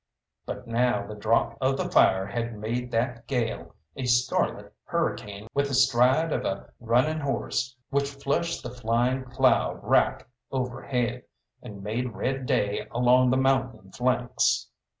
[0.47, 5.67] But now the draught of the fire had made that gale a scarlet hurricane with
[5.67, 11.25] the stride of a running horse, which flushed the flying cloud wrack overhead,
[11.61, 14.71] and made red day along the mountain flanks.